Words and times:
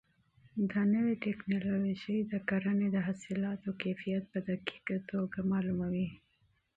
دا 0.71 0.81
نوې 0.93 1.13
ټیکنالوژي 1.25 2.17
د 2.31 2.33
کرنې 2.49 2.87
د 2.91 2.97
حاصلاتو 3.07 3.69
کیفیت 3.81 4.23
په 4.33 4.39
دقیقه 4.49 4.95
توګه 5.11 5.37
معلوموي. 5.51 6.09